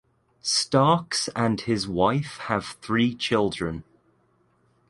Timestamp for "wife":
1.87-2.37